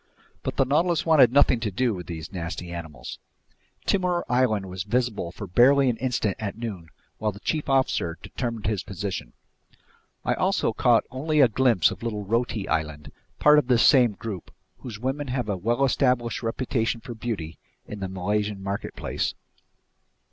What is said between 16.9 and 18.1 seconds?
for beauty in the